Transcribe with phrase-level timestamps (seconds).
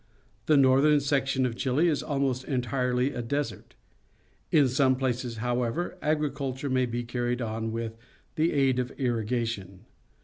[0.47, 3.75] The northern section of Chile is almost entirely a desert.
[4.51, 7.97] In some places, however, agriculture may be carried on with
[8.33, 9.85] the aid of irrigation.